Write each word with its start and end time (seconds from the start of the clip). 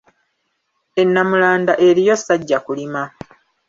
E 0.99 1.01
Nnamulanda 1.07 1.73
eriyo 1.87 2.15
Ssajjakulima 2.19 3.01